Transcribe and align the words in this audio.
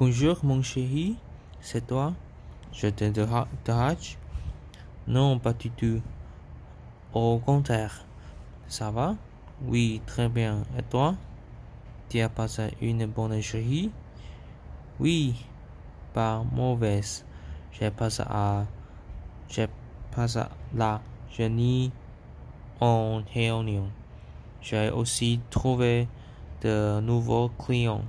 Bonjour 0.00 0.38
mon 0.44 0.62
chéri, 0.62 1.16
c'est 1.60 1.88
toi 1.88 2.14
Je 2.72 2.86
te 2.86 3.02
dérange 3.02 4.16
Non, 5.08 5.40
pas 5.40 5.52
du 5.52 5.70
tout. 5.70 6.00
Au 7.12 7.38
contraire. 7.38 8.04
Ça 8.68 8.92
va? 8.92 9.16
Oui, 9.66 10.00
très 10.06 10.28
bien. 10.28 10.62
Et 10.78 10.84
toi? 10.84 11.16
Tu 12.08 12.20
as 12.20 12.28
passé 12.28 12.70
une 12.80 13.06
bonne 13.06 13.40
journée 13.40 13.90
Oui, 15.00 15.34
pas 16.14 16.44
mauvaise. 16.52 17.24
J'ai 17.72 17.90
passé 17.90 18.22
à 18.24 18.66
j'ai 19.48 19.66
passé 20.14 20.42
la 20.76 21.00
journée 21.28 21.90
en 22.80 23.20
réunion. 23.34 23.88
J'ai 24.62 24.90
aussi 24.90 25.40
trouvé 25.50 26.06
de 26.62 27.00
nouveaux 27.00 27.48
clients. 27.48 28.04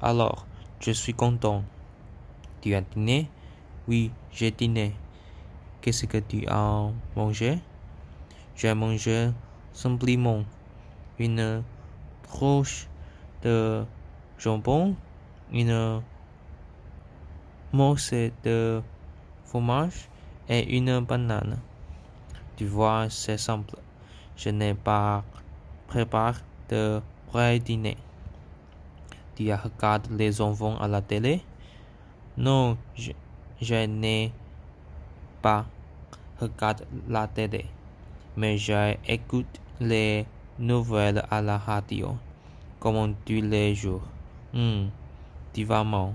Alors, 0.00 0.46
je 0.80 0.92
suis 0.92 1.14
content. 1.14 1.64
Tu 2.60 2.74
as 2.74 2.82
dîné? 2.82 3.28
Oui, 3.86 4.10
j'ai 4.32 4.50
dîné. 4.50 4.94
Qu'est-ce 5.80 6.06
que 6.06 6.18
tu 6.18 6.46
as 6.48 6.90
mangé? 7.16 7.58
J'ai 8.56 8.74
mangé 8.74 9.30
simplement 9.72 10.44
une 11.18 11.62
broche 12.24 12.88
de 13.42 13.84
jambon, 14.38 14.96
une 15.52 16.02
morceau 17.72 18.30
de 18.44 18.82
fromage 19.44 20.08
et 20.48 20.76
une 20.76 21.00
banane. 21.00 21.58
Tu 22.56 22.66
vois, 22.66 23.08
c'est 23.08 23.38
simple. 23.38 23.76
Je 24.36 24.50
n'ai 24.50 24.74
pas 24.74 25.24
préparé 25.86 26.40
de 26.68 27.00
vrai 27.30 27.58
dîner. 27.60 27.96
Tu 29.38 29.52
as 29.52 29.56
regardé 29.56 30.08
les 30.18 30.40
enfants 30.40 30.76
à 30.80 30.88
la 30.88 31.00
télé? 31.00 31.40
Non, 32.36 32.76
je, 32.96 33.12
je 33.62 33.86
n'ai 33.86 34.32
pas 35.40 35.64
regardé 36.40 36.82
la 37.08 37.28
télé, 37.28 37.64
mais 38.36 38.58
j'écoute 38.58 39.60
les 39.78 40.26
nouvelles 40.58 41.22
à 41.30 41.40
la 41.40 41.56
radio, 41.56 42.16
comme 42.80 43.14
tous 43.24 43.40
les 43.40 43.76
jours. 43.76 44.02
Hmm, 44.52 44.88
tu 45.52 45.62
vas 45.62 45.84
mal. 45.84 46.14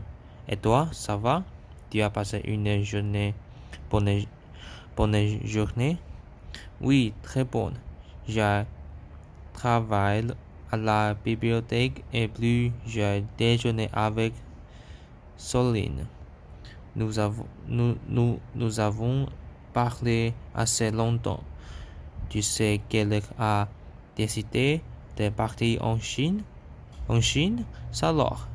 Et 0.49 0.57
toi, 0.57 0.89
ça 0.91 1.16
va? 1.16 1.44
Tu 1.89 2.01
as 2.01 2.09
passé 2.09 2.41
une 2.44 2.83
journée, 2.83 3.33
bonne, 3.89 4.25
bonne 4.97 5.45
journée? 5.45 5.97
Oui, 6.81 7.13
très 7.21 7.45
bonne. 7.45 7.75
J'ai 8.27 8.63
travaillé 9.53 10.27
la 10.77 11.13
bibliothèque 11.13 12.03
et 12.13 12.27
puis 12.27 12.71
j'ai 12.85 13.23
déjeuné 13.38 13.89
avec 13.93 14.33
Soline. 15.38 16.07
Nous 16.95 17.19
avons, 17.19 17.45
nous, 17.67 17.95
nous, 18.55 18.79
avons 18.79 19.27
parlé 19.73 20.33
assez 20.53 20.91
longtemps. 20.91 21.44
Tu 22.29 22.41
sais 22.41 22.81
qu'elle 22.88 23.21
a 23.39 23.67
décidé 24.16 24.81
de 25.17 25.29
partir 25.29 25.83
en 25.83 25.99
Chine? 25.99 26.44
En 27.09 27.19
Chine? 27.19 27.66
Ça 27.91 28.09
alors? 28.09 28.47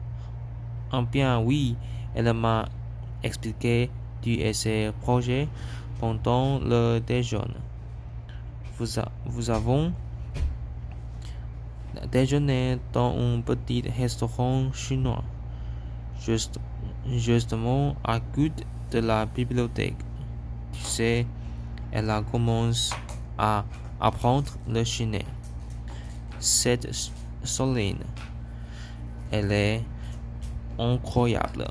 En 0.93 1.03
bien 1.03 1.41
oui, 1.41 1.77
elle 2.15 2.33
m'a 2.33 2.67
expliqué 3.23 3.91
tous 4.23 4.53
ses 4.53 4.93
projets 5.01 5.49
pendant 5.99 6.59
le 6.61 7.01
déjeuner. 7.01 7.55
Vous, 8.79 8.87
vous 9.27 9.51
avons 9.51 9.93
déjeuner 12.11 12.79
dans 12.93 13.17
un 13.17 13.41
petit 13.41 13.83
restaurant 13.97 14.73
chinois, 14.73 15.25
juste, 16.21 16.59
justement 17.07 17.97
à 18.05 18.21
côté 18.21 18.65
de 18.91 19.01
la 19.01 19.27
bibliothèque. 19.27 19.97
Tu 20.73 20.81
sais, 20.83 21.27
elle 21.93 22.11
a 22.11 22.23
commencé 22.23 22.95
à 23.37 23.65
apprendre 24.01 24.53
le 24.69 24.85
chinois. 24.85 25.21
Cette 26.39 26.89
Soline, 27.43 28.05
elle 29.31 29.53
est 29.53 29.85
incroyable. 30.79 31.67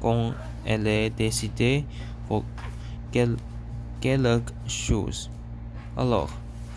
Quand 0.00 0.32
elle 0.64 0.86
est 0.86 1.10
décidée 1.10 1.84
pour 2.26 2.44
quelque 3.10 4.42
chose. 4.66 5.30
Alors, 5.96 6.28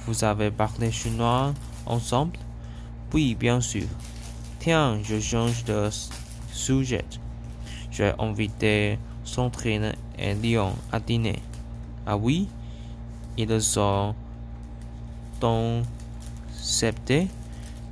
vous 0.05 0.23
avez 0.23 0.51
parlé 0.51 0.91
chinois 0.91 1.53
ensemble? 1.85 2.37
Oui, 3.13 3.35
bien 3.35 3.61
sûr. 3.61 3.87
Tiens, 4.59 4.99
je 5.03 5.19
change 5.19 5.63
de 5.65 5.89
sujet. 6.51 7.05
J'ai 7.91 8.11
invité 8.19 8.99
Sandrine 9.23 9.93
et 10.17 10.33
Lyon 10.33 10.73
à 10.91 10.99
dîner. 10.99 11.39
Ah 12.05 12.17
oui? 12.17 12.47
Ils 13.37 13.61
sont 13.61 14.15
dans? 15.39 15.83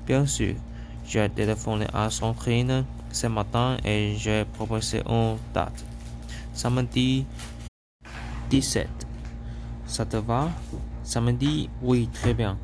Bien 0.06 0.26
sûr. 0.26 0.56
J'ai 1.08 1.30
téléphoné 1.30 1.86
à 1.94 2.10
Sandrine 2.10 2.84
ce 3.12 3.28
matin 3.28 3.78
et 3.86 4.16
j'ai 4.18 4.44
proposé 4.46 5.02
une 5.08 5.38
date. 5.54 5.86
Samedi 6.54 7.26
17. 8.50 8.88
Ça 9.88 10.06
te 10.06 10.18
va? 10.18 10.50
Samedi? 11.04 11.70
Oui, 11.82 12.10
très 12.12 12.34
bien. 12.34 12.58